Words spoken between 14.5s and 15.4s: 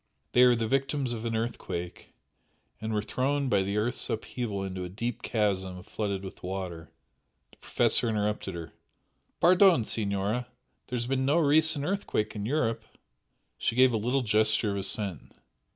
of assent.